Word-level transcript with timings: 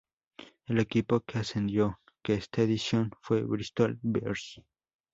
El 0.65 0.79
equipo 0.79 1.19
que 1.19 1.37
ascendió 1.37 1.99
en 2.23 2.35
esta 2.39 2.63
edición 2.63 3.11
fue 3.21 3.43
Bristol 3.43 3.99
Bears. 4.01 4.59